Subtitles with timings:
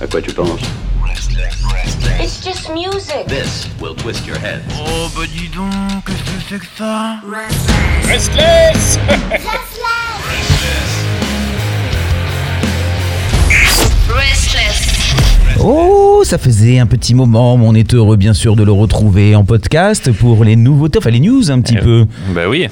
[0.00, 0.60] À quoi tu penses
[2.20, 3.26] It's just music.
[3.28, 4.62] This will twist your head.
[4.78, 5.70] Oh bah dis donc,
[6.06, 7.20] qu'est-ce que c'est que ça
[8.08, 8.98] Restless
[14.08, 14.94] Restless.
[15.66, 19.34] Oh, ça faisait un petit moment, mais on est heureux bien sûr de le retrouver
[19.34, 22.06] en podcast pour les nouveautés, enfin les news un petit peu.
[22.34, 22.68] Bah oui.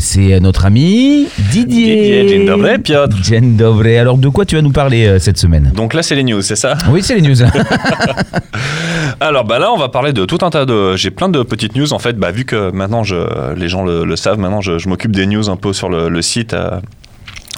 [0.00, 2.24] C'est notre ami Didier.
[2.24, 3.16] Didier, dzień Piotr.
[3.22, 3.58] Dzień.
[3.98, 5.70] Alors de quoi tu vas nous parler euh, cette semaine?
[5.74, 6.76] Donc là, c'est les news, c'est ça?
[6.90, 7.36] Oui, c'est les news.
[9.20, 10.96] Alors bah là, on va parler de tout un tas de.
[10.96, 12.14] J'ai plein de petites news en fait.
[12.16, 13.16] Bah vu que maintenant, je...
[13.54, 16.08] les gens le, le savent, maintenant, je, je m'occupe des news un peu sur le,
[16.08, 16.54] le site.
[16.54, 16.80] euh,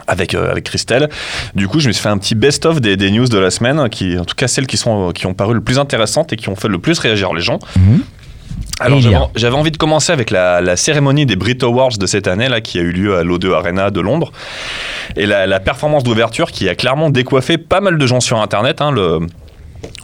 [0.07, 1.09] Avec, euh, avec Christelle.
[1.55, 3.89] Du coup, je me suis fait un petit best-of des, des news de la semaine,
[3.91, 6.49] qui, en tout cas celles qui, sont, qui ont paru le plus intéressantes et qui
[6.49, 7.61] ont fait le plus réagir les gens.
[7.77, 8.01] Mhm.
[8.81, 12.49] Alors j'avais envie de commencer avec la, la cérémonie des Brit Awards de cette année
[12.49, 14.33] là qui a eu lieu à l'O2 Arena de Londres
[15.17, 18.81] et la, la performance d'ouverture qui a clairement décoiffé pas mal de gens sur internet.
[18.81, 19.21] hein, le,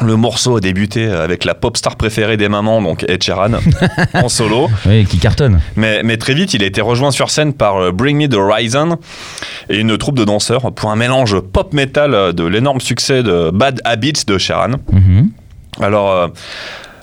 [0.03, 3.53] le morceau a débuté avec la pop star préférée des mamans, donc Ed Sheeran,
[4.15, 4.69] en solo.
[4.87, 5.61] oui, qui cartonne.
[5.77, 8.35] Mais, mais très vite, il a été rejoint sur scène par euh, Bring Me the
[8.35, 8.99] Horizon
[9.69, 13.81] et une troupe de danseurs pour un mélange pop-metal euh, de l'énorme succès de Bad
[13.85, 14.73] Habits de Sheeran.
[14.93, 15.31] Mhm.
[15.83, 16.31] Alors,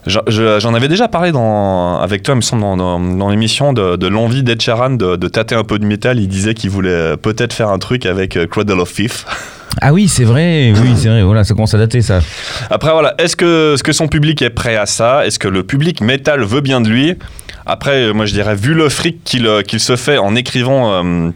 [0.08, 3.30] je- je- j'en avais déjà parlé dans, avec toi, il me semble, dans, dans- dans
[3.30, 6.20] l'émission de, de l'envie d'Ed Sheeran de, de tâter un peu de métal.
[6.20, 9.26] Il disait qu'il voulait peut-être faire un truc avec euh, Cradle of Filth.
[9.82, 11.24] Ah oui, c'est vrai, oui, c'est vrai.
[11.24, 12.20] Voilà, ça commence à dater ça.
[12.70, 15.26] Après, voilà, est-ce que, son public est prêt à ça?
[15.26, 17.16] Est-ce que le public métal veut bien de lui?
[17.66, 21.30] Après, euh, moi je dirais, vu le fric qu'il euh, se fait en écrivant euh,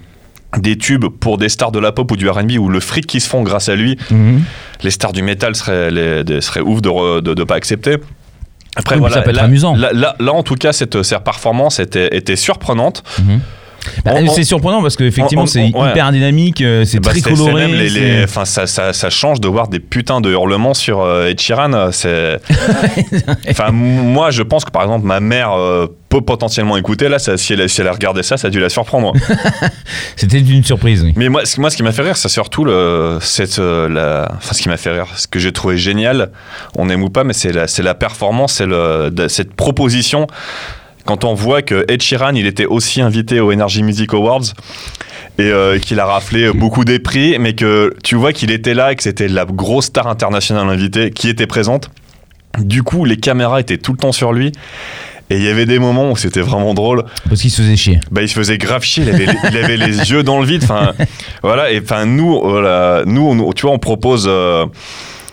[0.57, 3.21] des tubes pour des stars de la pop ou du RB, ou le fric qui
[3.21, 4.41] se font grâce à lui, Mhm.
[4.83, 7.97] les stars du métal seraient, les- des- seraient ouf de ne pas accepter.
[8.77, 9.75] Après, Oui, mais ça peut être là, amusant.
[9.75, 13.03] Là, là- là, en tout cas, cette, cette performance était, était surprenante.
[13.19, 13.39] Mhm.
[14.05, 15.91] Bah, c'est surprenant parce qu'effectivement, c'est ouais.
[15.91, 17.67] hyper dynamique, euh, c'est Bah, très coloré.
[17.67, 21.33] les- les- enfin, ça, ça- ça change de voir des putains de hurlements sur euh,
[21.49, 22.39] euh, C'est...
[23.49, 27.09] enfin, moi, je pense que par exemple, ma mère euh, peut potentiellement écouter.
[27.09, 29.13] Là, ça- si, elle, si elle a regardé ça, ça a dû la surprendre.
[30.15, 31.13] C'était une surprise, oui.
[31.15, 34.31] Mais moi, ce, moi, ce qui m'a fait rire, c'est surtout le, cette, euh, la,
[34.37, 36.31] enfin, ce qui m'a fait rire, ce que j'ai trouvé génial,
[36.77, 40.27] on aime ou pas, mais c'est la, c'est la performance, c'est cette proposition.
[41.07, 44.43] Quand on voit que Ed Sheeran, il était aussi invité aux Energy Music Awards
[45.39, 48.91] et euh, qu'il a raflé beaucoup des prix, mais que tu vois qu'il était là
[48.91, 51.89] et que c'était la grosse star internationale invitée qui était présente.
[52.59, 54.51] Du coup, les caméras étaient tout le temps sur lui.
[55.29, 57.99] Et il y avait des moments où c'était vraiment drôle Parce qu'il se faisait chier.
[58.11, 60.63] bah, il se faisait grave chier, il avait, il avait les yeux dans le vide.
[60.63, 60.93] Enfin,
[61.43, 61.69] voilà.
[61.71, 64.25] Et enfin, nous, voilà, nous, on- tu vois, on propose.
[64.27, 64.65] euh,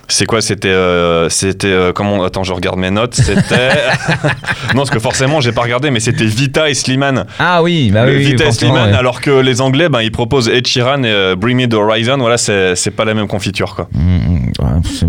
[0.09, 3.15] c'est quoi C'était, euh, c'était euh, comment Attends, je regarde mes notes.
[3.15, 3.69] C'était
[4.75, 7.27] non, parce que forcément, j'ai pas regardé, mais c'était Vita et Slimane.
[7.39, 8.97] Ah oui, bah oui, oui, Vita et Slimane, ouais.
[8.97, 12.19] alors que les Anglais, ben, ils proposent Ed Sheeran et euh, Bring Me the Horizon.
[12.19, 13.89] Voilà, c'est, c'est pas la même confiture, quoi.
[13.93, 14.34] Mm, mm,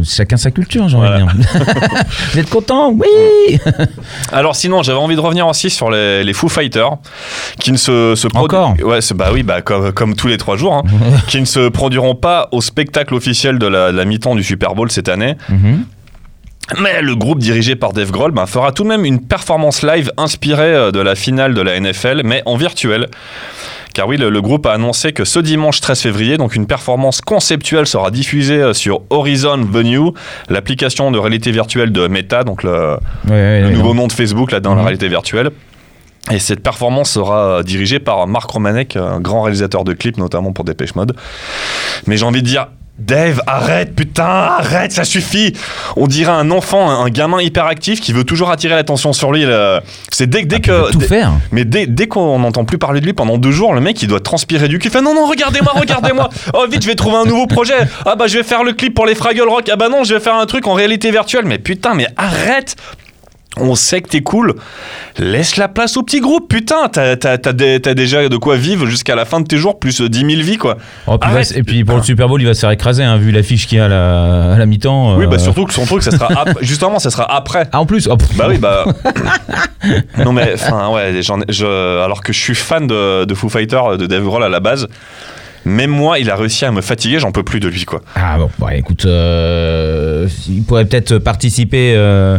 [0.03, 1.25] Chacun sa culture, j'ai envie Voilà.
[1.33, 1.49] de dire.
[2.33, 3.59] Vous êtes content Oui
[4.31, 6.91] Alors sinon, j'avais envie de revenir aussi sur les, les Foo Fighters,
[7.59, 10.73] qui ne se, se Encore ouais, bah oui, bah comme, comme tous les trois jours,
[10.73, 10.83] hein,
[11.27, 14.75] qui ne se produiront pas au spectacle officiel de la, de la mi-temps du Super
[14.75, 15.35] Bowl cette année.
[15.49, 15.85] Mhm.
[16.81, 20.11] Mais le groupe dirigé par Dave Grohl ben, fera tout de même une performance live
[20.17, 23.07] inspirée euh, de la finale de la NFL, mais en virtuel.
[23.93, 27.21] Car oui, le, le groupe a annoncé que ce dimanche 13 février, donc une performance
[27.21, 30.11] conceptuelle sera diffusée euh, sur Horizon Venue,
[30.49, 34.11] l'application de réalité virtuelle de Meta, donc le, Ouais, ouais, le ouais, nouveau nom de
[34.11, 34.85] Facebook là dans la Mhm.
[34.87, 35.51] réalité virtuelle.
[36.31, 40.51] Et cette performance sera euh, dirigée par Marc Romanek, un grand réalisateur de clips, notamment
[40.51, 41.15] pour Dépêche Mode.
[42.07, 42.67] Mais j'ai envie de dire,
[42.97, 45.51] Dave, arrête, putain, arrête, ça suffit.
[45.97, 49.45] On dirait un enfant, un, un gamin hyperactif qui veut toujours attirer l'attention sur lui.
[50.11, 50.91] C'est dès, dès Ah, que.
[50.93, 51.33] tout dès- faire.
[51.51, 54.07] mais dès, dès qu'on n'entend plus parler de lui pendant deux jours, le mec il
[54.07, 54.87] doit transpirer du cul.
[54.87, 56.29] Il fait non, non, regardez-moi, regardez-moi.
[56.53, 57.75] Oh, vite, je vais trouver un nouveau projet.
[58.05, 59.67] Ah, bah, je vais faire le clip pour les Fraggle Rock.
[59.71, 61.43] Ah, bah, non, je vais faire un truc en réalité virtuelle.
[61.45, 62.75] Mais putain, mais arrête.
[63.57, 64.53] On sait que t'es cool.
[65.17, 66.89] Laisse la place au petit groupe, putain.
[66.91, 69.79] T'as, t'as- t'as des- t'as déjà de quoi vivre jusqu'à la fin de tes jours,
[69.79, 70.77] plus euh, 10 000 vies, quoi.
[71.07, 71.51] Oh, puis Arrête.
[71.53, 73.67] va- et puis pour le Super Bowl, il va se faire écraser, hein, vu l'affiche
[73.67, 75.15] qu'il y a à la, à la mi-temps.
[75.17, 75.27] Oui, euh.
[75.27, 77.67] bah, surtout que son truc, ça sera ap- justement, ça sera après.
[77.71, 78.17] Ah, en plus oh.
[78.35, 78.85] Bah oui, bah.
[80.17, 83.49] non, mais enfin, ouais, j'en ai- je, alors que je suis fan de, de Foo
[83.49, 84.87] Fighters, de Dave Grohl à la base,
[85.63, 88.01] même moi, il a réussi à me fatiguer, j'en peux plus de lui, quoi.
[88.15, 92.37] Ah bon, bah, écoute, euh, il pourrait peut-être participer euh,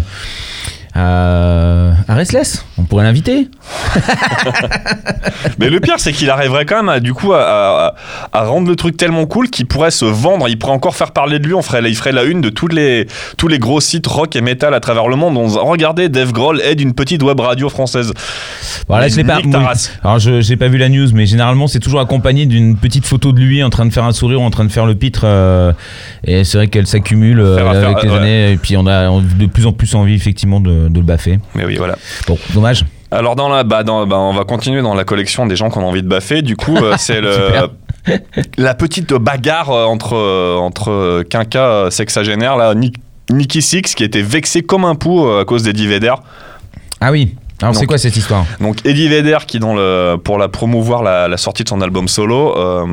[0.96, 2.64] à, à Restless.
[2.78, 3.48] On pourrait l'inviter.
[5.58, 7.94] Mais le pire, c'est qu'il arriverait quand même à, du coup, à, à-
[8.32, 10.48] à rendre le truc tellement cool qu'il pourrait se vendre.
[10.48, 11.54] Il pourrait encore faire parler de lui.
[11.54, 14.40] On ferait, il ferait la une de tous les, tous les gros sites rock et
[14.40, 15.36] metal à travers le monde.
[15.36, 18.12] On, regardez, Dave Grohl aide une petite web radio française.
[18.88, 19.40] Voilà, je l'ai pas.
[20.04, 23.32] Alors, je j'ai pas vu la news, mais généralement, c'est toujours accompagné d'une petite photo
[23.32, 25.22] de lui en train de faire un sourire, ou en train de faire le pitre.
[25.24, 25.72] euh,
[26.24, 28.16] et c'est vrai qu'elle s'accumule euh, Faire avec les ouais.
[28.16, 28.52] années.
[28.52, 31.38] Et puis, on a on- de plus en plus envie, effectivement, de, de le baffer.
[31.54, 31.96] Mais oui, voilà.
[32.26, 32.84] Bon, dommage.
[33.10, 35.80] Alors dans la, bah, dans, bah, on va continuer dans la collection des gens qu'on
[35.82, 36.42] a envie de baffer.
[36.42, 37.50] Du coup, euh, c'est le
[38.56, 42.96] la petite bagarre euh, entre euh, entre quinca sexagénaire là, Nick-
[43.30, 46.14] Nicky Six qui était vexé comme un pou à cause d'Eddie Vedder.
[47.00, 47.34] Ah oui.
[47.62, 48.44] Alors, c'est quoi cette histoire?
[48.60, 52.06] Donc Eddie Vedder qui dans le pour la promouvoir la, la sortie de son album
[52.06, 52.84] solo euh,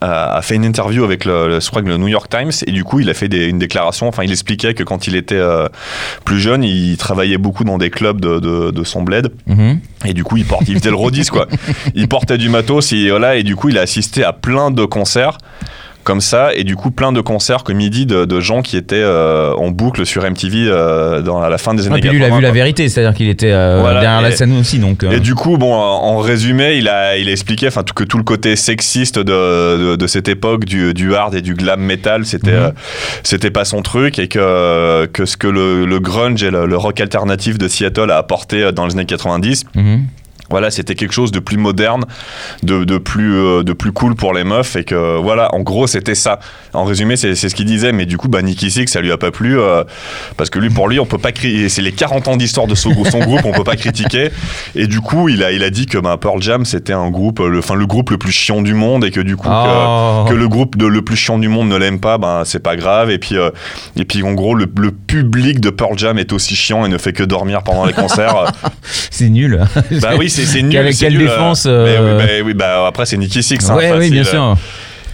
[0.00, 2.72] a, fait une interview avec le, le- je crois que le New York Times et
[2.72, 4.08] du coup il a fait des- une déclaration.
[4.08, 5.68] Enfin il expliquait que quand il était euh,
[6.24, 9.32] plus jeune il travaillait beaucoup dans des clubs de, de, de son bled.
[9.46, 9.80] Mhm.
[10.04, 11.48] Et du coup, il, porte, il faisait le rodis, quoi.
[11.96, 14.84] Il portait du matos, et, voilà, et du coup, il a assisté à plein de
[14.84, 15.38] concerts
[16.08, 18.78] comme ça, et du coup, plein de concerts, comme il dit, de, de gens qui
[18.78, 22.08] étaient euh, en boucle sur MTV euh, dans, à la fin des années Ah, puis
[22.08, 24.32] lui, il a 80, vu la vérité, c'est-à-dire qu'il était euh, Voilà, derrière la et-
[24.36, 24.78] scène aussi.
[24.78, 28.04] Donc, Et du coup, bon, en résumé, il a, il a expliqué enfin, tout- que
[28.04, 29.22] tout le côté sexiste de,
[29.92, 32.72] de, de cette époque, du, du hard et du glam metal, c'était Mhm.
[33.22, 36.76] c'était pas son truc, et que, que ce que le, le grunge et le, le
[36.78, 40.04] rock alternatif de Seattle a apporté dans les années 90, mhm.
[40.50, 42.04] Voilà, c'était quelque chose de plus moderne,
[42.62, 44.76] de, de plus, euh, de plus cool pour les meufs.
[44.76, 46.38] Et que, voilà, en gros, c'était ça.
[46.72, 47.92] En résumé, c'est ce qu'il disait.
[47.92, 49.58] Mais du coup, bah, Nicky Six, ça lui a pas plu.
[49.58, 49.84] euh,
[50.36, 51.68] parce que lui, pour lui, on peut pas critiquer.
[51.68, 54.30] C'est les 40 ans d'histoire de son, son groupe, on peut pas critiquer.
[54.74, 57.40] Et du coup, il a, il a dit que bah, Pearl Jam, c'était un groupe,
[57.40, 59.04] le, enfin, le groupe le plus chiant du monde.
[59.04, 60.24] Et que du coup, que- Oh.
[60.28, 62.76] que le groupe de, le plus chiant du monde ne l'aime pas, ben c'est pas
[62.76, 63.10] grave.
[63.10, 63.50] Et puis, euh,
[63.96, 66.96] et puis en gros, le, le public de Pearl Jam est aussi chiant et ne
[66.98, 68.52] fait que dormir pendant les concerts.
[69.10, 69.60] c'est nul.
[70.00, 70.72] bah oui, c'est nul.
[70.72, 73.58] Quelle- quelle nul, défense, euh, oui, bah, oui, bah, après, c'est Nicky Six.
[73.70, 74.56] hein, ouais, oui, bien sûr.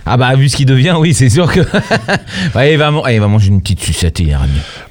[0.07, 1.61] Ah bah vu ce qu'il devient, oui, c'est sûr que.
[2.55, 4.37] ouais, il, va man- il va manger une petite sucette, mieux.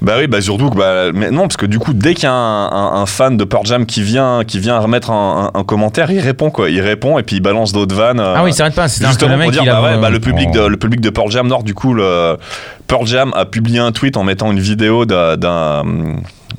[0.02, 2.26] Bah oui, bah surtout que bah, mais non, parce que du coup, dès qu'il y
[2.26, 6.10] a un, un- un fan de Pearl Jam qui vient, qui vient remettre un, commentaire,
[6.10, 6.68] il répond quoi.
[6.68, 8.18] Il répond et puis il balance d'autres vannes.
[8.18, 8.88] euh, Ah oui, il s'arrête pas.
[8.88, 11.30] C'est un Justement pour dire, bah ouais, bah, le public de le public de Pearl
[11.30, 12.36] Jam Nord, du coup, le
[12.88, 15.94] Pearl Jam a publié un tweet en mettant une vidéo d'un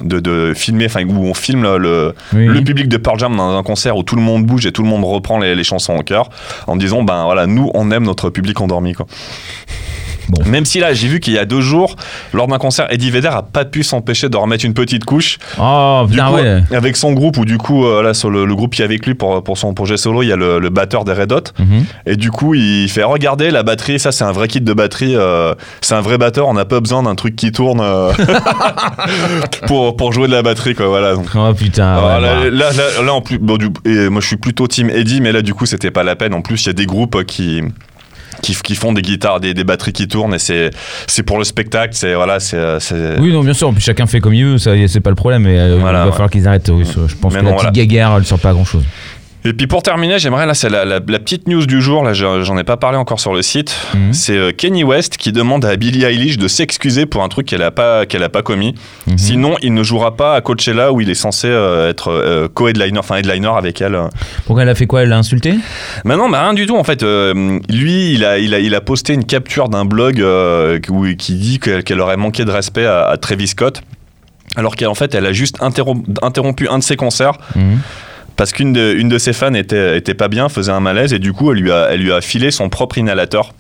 [0.04, 2.64] de, de filmer, enfin où on filme le, le, Oui, le oui.
[2.64, 4.90] public de Pearl Jam dans un concert où tout le monde bouge et tout le
[4.90, 6.30] monde reprend les, les chansons en chœur
[6.68, 9.06] en disant ben voilà nous on aime notre public endormi quoi.
[10.30, 10.44] Bon.
[10.50, 11.96] Même si là j'ai vu qu'il y a deux jours
[12.34, 16.04] lors d'un concert Eddie Vedder a pas pu s'empêcher de remettre une petite couche Oh
[16.08, 16.64] du putain, coup, ouais.
[16.72, 19.06] avec son groupe ou du coup euh, là sur le, le groupe qui est avec
[19.06, 21.42] lui pour, pour son projet solo il y a le, le batteur des Red Hot
[21.60, 21.86] Mhm.
[22.08, 24.00] et du coup, il fait regarder la batterie.
[24.00, 25.16] Ça, c'est un vrai kit de batterie.
[25.16, 26.48] euh, c'est un vrai batteur.
[26.48, 28.12] On n'a pas besoin d'un truc qui tourne euh,
[29.68, 30.88] pour, pour jouer de la batterie, quoi.
[30.88, 31.16] Voilà.
[31.16, 31.94] Donc, Oh putain.
[31.94, 32.50] alors, ouais, là, bah.
[32.52, 35.32] là, là- là, en plus, bon, du, et moi, je suis plutôt team Eddie, mais
[35.32, 36.34] là, du coup, c'était pas la peine.
[36.34, 37.62] En plus, il y a des groupes qui.
[38.46, 40.70] Qui, qui font des guitares, des, des batteries qui tournent et c'est
[41.08, 43.72] c'est pour le spectacle, c'est voilà, c'est c'est- Oui, non, bien sûr.
[43.74, 45.42] Puis chacun fait comme il veut, ça, c'est pas le problème.
[45.44, 46.12] Mais euh, Voilà, il va ouais.
[46.12, 46.70] falloir qu'ils arrêtent.
[46.72, 47.72] oui, je pense Mais que non, la petite voilà.
[47.72, 48.84] guéguerre, elle sort pas à grand chose.
[49.48, 52.04] Et puis pour terminer, j'aimerais là, c'est la, la- la petite news du jour.
[52.04, 53.76] Là, j'en ai pas parlé encore sur le site.
[53.94, 54.12] Mhm.
[54.14, 57.62] C'est euh, Kenny West qui demande à Billie Eilish de s'excuser pour un truc qu'elle
[57.62, 58.74] a pas qu'elle a pas commis.
[59.06, 59.18] Mhm.
[59.20, 62.98] Sinon, il ne jouera pas à Coachella où il est censé euh, être euh, co-headliner,
[62.98, 63.96] enfin headliner avec elle.
[64.48, 65.04] Pourquoi elle a fait quoi?
[65.04, 65.54] Elle l'a insulté?
[66.06, 66.76] Mais non, mais rien du tout.
[66.76, 70.20] En fait, euh, lui, il a, il a, il a posté une capture d'un blog
[70.90, 73.84] où- qui dit qu'elle aurait manqué de respect à, à Travis Scott.
[74.58, 77.80] Alors qu'en fait, elle a juste interrom- interrompu un de ses concerts Mhm.
[78.36, 81.20] Parce qu'une de, une de ses fans était, était pas bien, faisait un malaise et
[81.20, 83.54] du coup, elle lui a, elle lui a filé son propre inhalateur.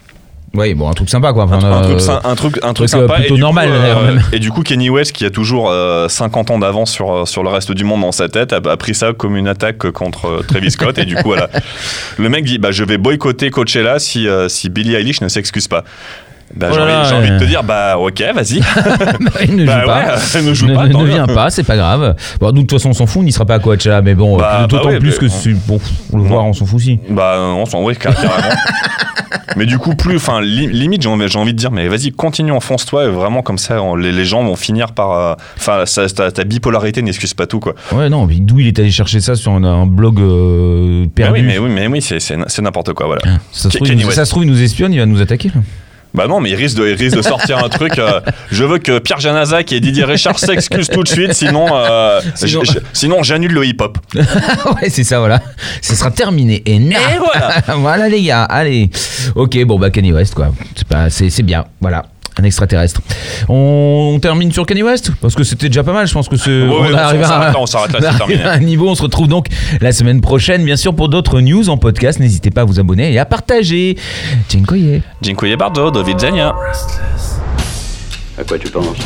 [0.54, 1.44] Oui, bon, un truc sympa quoi.
[1.44, 3.16] Un, Enfin, un euh, truc, un truc, un truc euh, sympa.
[3.16, 4.21] plutôt et normal, coup, même.
[4.31, 7.49] et du coup, Kenny West, qui a toujours euh, 50 ans d'avance sur, sur le
[7.49, 10.45] reste du monde dans sa tête, a, a pris ça comme une attaque contre euh,
[10.47, 10.97] Travis Scott.
[10.97, 11.49] et du coup, voilà.
[12.18, 15.68] Le mec dit bah, Je vais boycotter Coachella si, euh, si Billie Eilish ne s'excuse
[15.68, 15.83] pas.
[16.54, 18.61] Bah, Oh j'ai envie, de te dire Bah, ok, vas-y.
[19.47, 20.16] il ne Bah joue pas.
[20.35, 21.06] ouais, ne joue ne, pas, ne mieux.
[21.06, 22.16] vient pas, c'est pas grave.
[22.40, 24.14] Bon, nous, de toute façon, on s'en fout, on n'y sera pas à Coachella, mais
[24.16, 25.80] bon, Bah, d'autant bah ouais, plus mais- que c'est bon,
[26.14, 26.99] on le voir, on s'en fout aussi.
[27.09, 28.31] Bah, on s'en oui, carrément.
[29.57, 32.52] mais du coup, plus, enfin, li- limite, j'ai envie, envie de dire, mais vas-y, continue,
[32.52, 35.11] enfonce-toi, et vraiment, comme ça, on- les, les gens vont finir par.
[35.11, 35.83] euh, Enfin,
[36.16, 37.73] ta, ta bipolarité n'excuse pas tout, quoi.
[37.92, 41.07] Ouais, non, mais d'où il est allé chercher ça sur un, un blog euh, Mais
[41.07, 43.21] perdu oui, mais oui, mais oui, c'est- c'est n'importe quoi, voilà.
[43.52, 44.18] ça, se trouve, il Kenny nous, West.
[44.19, 45.49] ça se trouve, il nous espionne, il va nous attaquer.
[45.54, 45.61] là.
[46.16, 48.00] Bah non, mais il risque de, il risque de sortir un truc.
[48.00, 52.22] euh, je veux que Pierre Janazac et Didier Richard s'excusent tout de suite, sinon, euh,
[52.94, 53.98] Sinon- j'annule le hip-hop.
[54.16, 55.42] ouais, c'est ça, voilà.
[55.81, 56.62] Ce sera terminé.
[56.66, 56.80] Et,
[57.19, 57.62] voilà.
[57.78, 58.90] voilà, les gars, allez.
[59.36, 60.54] Ok, bon, bah, Kanye West, quoi.
[60.76, 62.06] C'est pas- C'est c'est bien, voilà.
[62.37, 63.01] Un extraterrestre.
[63.47, 66.06] On, on termine sur Kanye West parce que c'était déjà pas mal.
[66.07, 66.49] Je pense que c'est.
[66.49, 68.89] Ouais, on ouais, est on à, là, on s'arrête là, on à un niveau.
[68.89, 69.47] On se retrouve donc
[69.80, 72.19] la semaine prochaine, bien sûr, pour d'autres news en podcast.
[72.19, 73.95] N'hésitez pas à vous abonner et à partager.
[74.49, 75.01] Dziękuję.
[75.21, 76.54] Dziękuję bardzo, do widzenia.
[78.37, 78.97] À quoi tu penses?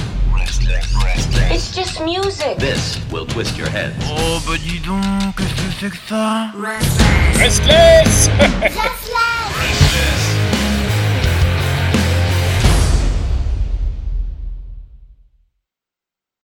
[1.51, 2.57] It's just music.
[2.57, 3.91] This will twist your head.
[4.12, 6.51] Oh bah dis donc, qu'est-ce que c'est que ça?
[7.39, 8.29] Restless Restless.